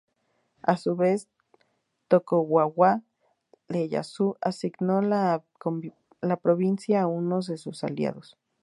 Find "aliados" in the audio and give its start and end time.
7.83-8.35